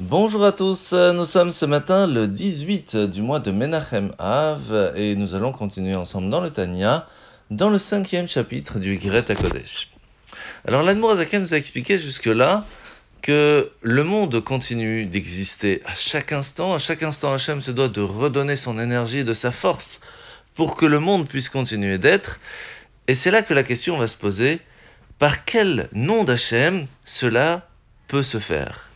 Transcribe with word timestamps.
Bonjour 0.00 0.44
à 0.44 0.52
tous, 0.52 0.92
nous 0.92 1.24
sommes 1.24 1.50
ce 1.50 1.64
matin 1.64 2.06
le 2.06 2.28
18 2.28 2.96
du 2.96 3.20
mois 3.20 3.40
de 3.40 3.50
Menachem 3.50 4.12
Av 4.20 4.92
et 4.94 5.16
nous 5.16 5.34
allons 5.34 5.50
continuer 5.50 5.96
ensemble 5.96 6.30
dans 6.30 6.40
le 6.40 6.50
Tanya, 6.50 7.08
dans 7.50 7.68
le 7.68 7.78
cinquième 7.78 8.28
chapitre 8.28 8.78
du 8.78 8.94
Greta 8.94 9.34
Kodesh. 9.34 9.90
Alors 10.68 10.84
l'Admour 10.84 11.10
Azaken 11.10 11.40
nous 11.40 11.52
a 11.52 11.56
expliqué 11.56 11.98
jusque-là 11.98 12.64
que 13.22 13.72
le 13.82 14.04
monde 14.04 14.40
continue 14.40 15.04
d'exister 15.04 15.82
à 15.84 15.96
chaque 15.96 16.30
instant, 16.30 16.74
à 16.74 16.78
chaque 16.78 17.02
instant 17.02 17.32
Hachem 17.32 17.60
se 17.60 17.72
doit 17.72 17.88
de 17.88 18.00
redonner 18.00 18.54
son 18.54 18.78
énergie, 18.78 19.24
de 19.24 19.32
sa 19.32 19.50
force 19.50 20.00
pour 20.54 20.76
que 20.76 20.86
le 20.86 21.00
monde 21.00 21.28
puisse 21.28 21.48
continuer 21.48 21.98
d'être. 21.98 22.38
Et 23.08 23.14
c'est 23.14 23.32
là 23.32 23.42
que 23.42 23.52
la 23.52 23.64
question 23.64 23.98
va 23.98 24.06
se 24.06 24.16
poser, 24.16 24.60
par 25.18 25.44
quel 25.44 25.88
nom 25.92 26.22
d'Hachem 26.22 26.86
cela 27.04 27.68
peut 28.06 28.22
se 28.22 28.38
faire? 28.38 28.87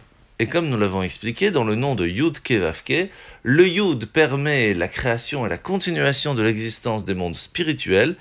Et 0.43 0.49
comme 0.49 0.69
nous 0.69 0.77
l'avons 0.77 1.03
expliqué, 1.03 1.53
dans 1.53 1.63
le 1.63 1.77
nom 1.77 1.95
de 1.95 2.05
Yud 2.05 2.41
Kevavke, 2.41 3.11
le 3.45 3.69
Yud 3.69 4.07
permet 4.07 4.75
la 4.75 4.89
création 4.89 5.47
et 5.47 5.49
la 5.49 5.57
continuation 5.57 6.35
de 6.35 6.43
l'existence 6.43 7.05
des 7.05 7.15
mondes 7.15 7.37
spirituels, 7.37 8.17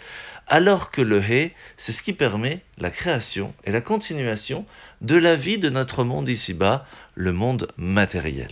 alors 0.46 0.92
que 0.92 1.02
le 1.02 1.20
He, 1.20 1.54
c'est 1.78 1.92
ce 1.92 2.04
qui 2.04 2.14
permet 2.14 2.60
la 2.78 2.92
création 2.92 3.56
et 3.64 3.72
la 3.72 3.82
continuation 3.82 4.68
de 5.02 5.16
la 5.16 5.36
vie 5.36 5.58
de 5.58 5.70
notre 5.70 6.04
monde 6.04 6.30
ici-bas, 6.30 6.86
le 7.16 7.34
monde 7.34 7.68
matériel. 7.76 8.50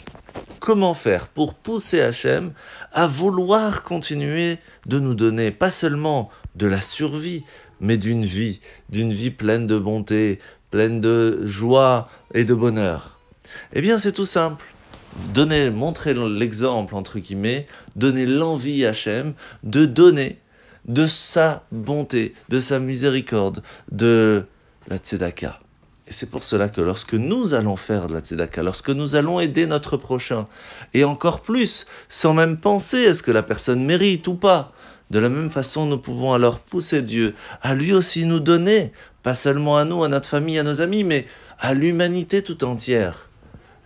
Comment 0.59 0.95
faire 0.95 1.27
pour 1.27 1.53
pousser 1.53 2.01
Hachem 2.01 2.53
à 2.91 3.05
vouloir 3.05 3.83
continuer 3.83 4.57
de 4.88 4.97
nous 4.97 5.13
donner 5.13 5.51
pas 5.51 5.69
seulement 5.69 6.31
de 6.55 6.65
la 6.65 6.81
survie, 6.81 7.43
mais 7.79 7.97
d'une 7.97 8.25
vie, 8.25 8.61
d'une 8.89 9.13
vie 9.13 9.29
pleine 9.29 9.67
de 9.67 9.77
bonté, 9.77 10.39
pleine 10.71 10.99
de 10.99 11.45
joie 11.45 12.09
et 12.33 12.45
de 12.45 12.55
bonheur? 12.55 13.18
Eh 13.73 13.81
bien, 13.81 13.98
c'est 13.98 14.12
tout 14.12 14.26
simple. 14.26 14.63
Donner, 15.34 15.70
montrer 15.70 16.13
l'exemple, 16.13 16.95
entre 16.95 17.20
guillemets, 17.20 17.66
donner 17.95 18.25
l'envie 18.25 18.86
à 18.86 18.89
Hachem 18.89 19.33
de 19.64 19.86
donner 19.86 20.39
de 20.86 21.08
sa 21.08 21.64
bonté, 21.72 22.33
de 22.50 22.59
sa 22.59 22.80
miséricorde, 22.80 23.64
de 23.91 24.45
la 24.88 24.97
tzedaka. 24.97 25.59
Et 26.08 26.11
c'est 26.11 26.30
pour 26.30 26.44
cela 26.44 26.69
que 26.69 26.81
lorsque 26.81 27.14
nous 27.14 27.53
allons 27.53 27.75
faire 27.75 28.08
de 28.08 28.14
la 28.16 28.22
tzedaka, 28.22 28.64
lorsque 28.64 28.89
nous 28.89 29.16
allons 29.16 29.39
aider 29.39 29.67
notre 29.67 29.97
prochain, 29.97 30.47
et 30.95 31.03
encore 31.03 31.41
plus, 31.41 31.86
sans 32.09 32.34
même 32.34 32.58
penser 32.58 33.06
à 33.06 33.13
ce 33.13 33.22
que 33.22 33.31
la 33.31 33.44
personne 33.44 33.86
mérite 33.86 34.28
ou 34.28 34.34
pas, 34.34 34.73
de 35.11 35.19
la 35.19 35.30
même 35.30 35.50
façon, 35.50 35.86
nous 35.86 36.00
pouvons 36.00 36.34
alors 36.34 36.59
pousser 36.59 37.02
Dieu 37.02 37.36
à 37.61 37.75
lui 37.75 37.94
aussi 37.94 38.25
nous 38.25 38.39
donner, 38.39 38.91
pas 39.22 39.36
seulement 39.36 39.78
à 39.78 39.86
nous, 39.86 40.03
à 40.03 40.08
notre 40.08 40.30
famille, 40.30 40.58
à 40.58 40.63
nos 40.63 40.81
amis, 40.81 41.03
mais 41.03 41.25
à 41.59 41.73
l'humanité 41.73 42.41
tout 42.41 42.63
entière 42.63 43.28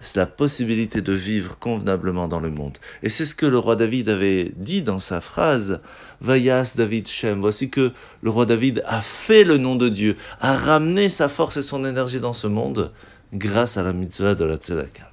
c'est 0.03 0.19
la 0.19 0.25
possibilité 0.25 1.01
de 1.01 1.13
vivre 1.13 1.57
convenablement 1.57 2.27
dans 2.27 2.39
le 2.39 2.49
monde. 2.49 2.77
Et 3.01 3.09
c'est 3.09 3.25
ce 3.25 3.35
que 3.35 3.45
le 3.45 3.57
roi 3.57 3.75
David 3.75 4.09
avait 4.09 4.51
dit 4.55 4.81
dans 4.81 4.99
sa 4.99 5.21
phrase, 5.21 5.81
Vayas 6.21 6.73
David 6.75 7.07
Shem. 7.07 7.41
Voici 7.41 7.69
que 7.69 7.91
le 8.21 8.29
roi 8.29 8.45
David 8.45 8.83
a 8.85 9.01
fait 9.01 9.43
le 9.43 9.57
nom 9.57 9.75
de 9.75 9.89
Dieu, 9.89 10.17
a 10.39 10.55
ramené 10.55 11.09
sa 11.09 11.29
force 11.29 11.57
et 11.57 11.61
son 11.61 11.85
énergie 11.85 12.19
dans 12.19 12.33
ce 12.33 12.47
monde 12.47 12.91
grâce 13.33 13.77
à 13.77 13.83
la 13.83 13.93
mitzvah 13.93 14.35
de 14.35 14.43
la 14.43 14.57
tzedaka. 14.57 15.09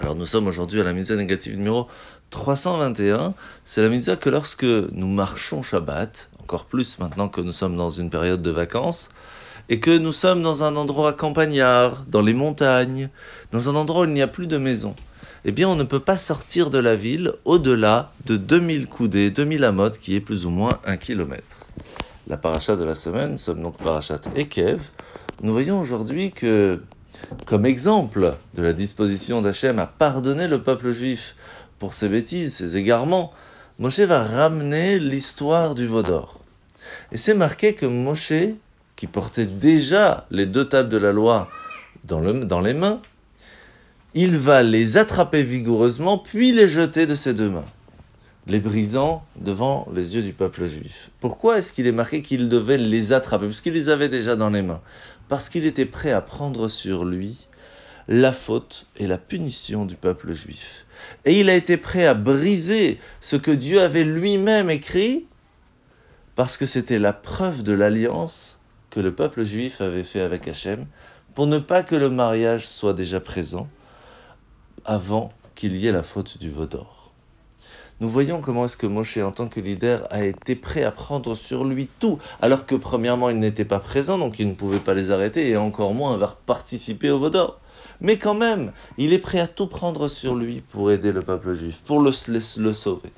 Alors 0.00 0.14
nous 0.14 0.26
sommes 0.26 0.46
aujourd'hui 0.46 0.80
à 0.80 0.84
la 0.84 0.92
mitzvah 0.92 1.16
négative 1.16 1.56
numéro 1.56 1.88
321. 2.30 3.34
C'est 3.64 3.82
la 3.82 3.88
mitzvah 3.88 4.16
que 4.16 4.30
lorsque 4.30 4.64
nous 4.64 5.08
marchons 5.08 5.62
Shabbat, 5.62 6.30
encore 6.42 6.66
plus 6.66 6.98
maintenant 6.98 7.28
que 7.28 7.40
nous 7.40 7.52
sommes 7.52 7.76
dans 7.76 7.88
une 7.88 8.10
période 8.10 8.42
de 8.42 8.50
vacances, 8.50 9.10
et 9.68 9.80
que 9.80 9.96
nous 9.96 10.12
sommes 10.12 10.42
dans 10.42 10.64
un 10.64 10.76
endroit 10.76 11.12
campagnard, 11.12 12.04
dans 12.08 12.22
les 12.22 12.34
montagnes, 12.34 13.10
dans 13.52 13.68
un 13.68 13.74
endroit 13.74 14.02
où 14.02 14.04
il 14.04 14.12
n'y 14.12 14.22
a 14.22 14.28
plus 14.28 14.46
de 14.46 14.56
maisons, 14.56 14.94
eh 15.44 15.52
bien 15.52 15.68
on 15.68 15.76
ne 15.76 15.84
peut 15.84 16.00
pas 16.00 16.16
sortir 16.16 16.70
de 16.70 16.78
la 16.78 16.96
ville 16.96 17.32
au-delà 17.44 18.12
de 18.26 18.36
2000 18.36 18.86
coudées, 18.86 19.30
2000 19.30 19.64
amotes, 19.64 19.98
qui 19.98 20.14
est 20.14 20.20
plus 20.20 20.46
ou 20.46 20.50
moins 20.50 20.78
un 20.84 20.96
kilomètre. 20.96 21.66
La 22.26 22.36
paracha 22.36 22.76
de 22.76 22.84
la 22.84 22.94
semaine, 22.94 23.38
sommes 23.38 23.62
donc 23.62 23.78
parachat 23.78 24.20
Ekev. 24.36 24.90
Nous 25.42 25.52
voyons 25.52 25.80
aujourd'hui 25.80 26.32
que, 26.32 26.80
comme 27.46 27.64
exemple 27.64 28.34
de 28.54 28.62
la 28.62 28.72
disposition 28.72 29.40
d'Hachem 29.40 29.78
à 29.78 29.86
pardonner 29.86 30.48
le 30.48 30.62
peuple 30.62 30.92
juif 30.92 31.36
pour 31.78 31.94
ses 31.94 32.08
bêtises, 32.08 32.54
ses 32.54 32.76
égarements, 32.76 33.32
Moshe 33.78 34.00
va 34.00 34.22
ramener 34.22 34.98
l'histoire 34.98 35.74
du 35.74 35.86
Vaudor. 35.86 36.40
Et 37.12 37.16
c'est 37.16 37.34
marqué 37.34 37.74
que 37.74 37.86
Moshe 37.86 38.32
qui 38.98 39.06
portait 39.06 39.46
déjà 39.46 40.26
les 40.32 40.44
deux 40.44 40.64
tables 40.64 40.88
de 40.88 40.96
la 40.96 41.12
loi 41.12 41.48
dans, 42.02 42.18
le, 42.18 42.44
dans 42.44 42.60
les 42.60 42.74
mains, 42.74 43.00
il 44.12 44.36
va 44.36 44.64
les 44.64 44.96
attraper 44.96 45.44
vigoureusement, 45.44 46.18
puis 46.18 46.50
les 46.50 46.66
jeter 46.66 47.06
de 47.06 47.14
ses 47.14 47.32
deux 47.32 47.48
mains, 47.48 47.64
les 48.48 48.58
brisant 48.58 49.24
devant 49.36 49.86
les 49.94 50.16
yeux 50.16 50.22
du 50.22 50.32
peuple 50.32 50.66
juif. 50.66 51.10
Pourquoi 51.20 51.58
est-ce 51.58 51.72
qu'il 51.72 51.86
est 51.86 51.92
marqué 51.92 52.22
qu'il 52.22 52.48
devait 52.48 52.76
les 52.76 53.12
attraper? 53.12 53.46
Puisqu'il 53.46 53.74
les 53.74 53.88
avait 53.88 54.08
déjà 54.08 54.34
dans 54.34 54.50
les 54.50 54.62
mains. 54.62 54.80
Parce 55.28 55.48
qu'il 55.48 55.64
était 55.64 55.86
prêt 55.86 56.10
à 56.10 56.20
prendre 56.20 56.66
sur 56.66 57.04
lui 57.04 57.46
la 58.08 58.32
faute 58.32 58.86
et 58.96 59.06
la 59.06 59.18
punition 59.18 59.84
du 59.84 59.94
peuple 59.94 60.32
juif. 60.32 60.86
Et 61.24 61.38
il 61.38 61.48
a 61.50 61.54
été 61.54 61.76
prêt 61.76 62.08
à 62.08 62.14
briser 62.14 62.98
ce 63.20 63.36
que 63.36 63.52
Dieu 63.52 63.80
avait 63.80 64.02
lui-même 64.02 64.70
écrit, 64.70 65.26
parce 66.34 66.56
que 66.56 66.66
c'était 66.66 66.98
la 66.98 67.12
preuve 67.12 67.62
de 67.62 67.72
l'alliance 67.72 68.57
que 68.90 69.00
le 69.00 69.14
peuple 69.14 69.44
juif 69.44 69.80
avait 69.80 70.04
fait 70.04 70.20
avec 70.20 70.48
Hachem 70.48 70.86
pour 71.34 71.46
ne 71.46 71.58
pas 71.58 71.82
que 71.82 71.94
le 71.94 72.10
mariage 72.10 72.66
soit 72.66 72.94
déjà 72.94 73.20
présent 73.20 73.68
avant 74.84 75.32
qu'il 75.54 75.76
y 75.76 75.86
ait 75.86 75.92
la 75.92 76.02
faute 76.02 76.38
du 76.38 76.50
Vaudor. 76.50 77.12
Nous 78.00 78.08
voyons 78.08 78.40
comment 78.40 78.64
est-ce 78.64 78.76
que 78.76 78.86
Moshe, 78.86 79.18
en 79.18 79.32
tant 79.32 79.48
que 79.48 79.58
leader, 79.58 80.06
a 80.10 80.24
été 80.24 80.54
prêt 80.54 80.84
à 80.84 80.92
prendre 80.92 81.34
sur 81.34 81.64
lui 81.64 81.88
tout, 81.98 82.20
alors 82.40 82.64
que 82.64 82.76
premièrement 82.76 83.28
il 83.28 83.40
n'était 83.40 83.64
pas 83.64 83.80
présent, 83.80 84.18
donc 84.18 84.38
il 84.38 84.46
ne 84.46 84.54
pouvait 84.54 84.78
pas 84.78 84.94
les 84.94 85.10
arrêter, 85.10 85.48
et 85.48 85.56
encore 85.56 85.94
moins 85.94 86.14
avoir 86.14 86.36
participé 86.36 87.10
au 87.10 87.18
Vaudor. 87.18 87.58
Mais 88.00 88.16
quand 88.16 88.34
même, 88.34 88.70
il 88.98 89.12
est 89.12 89.18
prêt 89.18 89.40
à 89.40 89.48
tout 89.48 89.66
prendre 89.66 90.06
sur 90.06 90.36
lui 90.36 90.60
pour 90.60 90.92
aider 90.92 91.10
le 91.10 91.22
peuple 91.22 91.54
juif, 91.54 91.82
pour 91.84 92.00
le 92.00 92.12
sauver. 92.12 93.10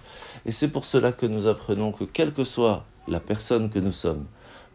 Et 0.47 0.52
c'est 0.52 0.69
pour 0.69 0.87
cela 0.87 1.12
que 1.12 1.26
nous 1.26 1.47
apprenons 1.47 1.92
que 1.92 2.04
quelle 2.04 2.32
que 2.32 2.44
soit 2.44 2.87
la 3.06 3.20
personne 3.20 3.69
que 3.69 3.78
nous 3.78 3.92
sommes, 3.92 4.25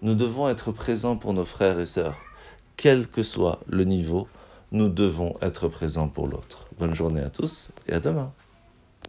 nous 0.01 0.15
devons 0.15 0.49
être 0.49 0.71
présents 0.71 1.15
pour 1.15 1.33
nos 1.33 1.45
frères 1.45 1.79
et 1.79 1.85
sœurs. 1.85 2.17
Quel 2.77 3.07
que 3.07 3.23
soit 3.23 3.59
le 3.67 3.83
niveau, 3.83 4.27
nous 4.71 4.89
devons 4.89 5.35
être 5.41 5.67
présents 5.67 6.09
pour 6.09 6.27
l'autre. 6.27 6.67
Bonne 6.77 6.93
journée 6.93 7.21
à 7.21 7.29
tous 7.29 7.71
et 7.87 7.93
à 7.93 7.99
demain. 7.99 8.33